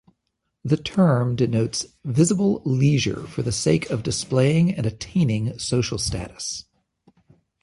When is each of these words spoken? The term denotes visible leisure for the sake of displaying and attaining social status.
The 0.63 0.77
term 0.77 1.35
denotes 1.35 1.85
visible 2.03 2.63
leisure 2.65 3.27
for 3.27 3.43
the 3.43 3.51
sake 3.51 3.91
of 3.91 4.01
displaying 4.01 4.73
and 4.73 4.87
attaining 4.87 5.59
social 5.59 5.99
status. 5.99 6.65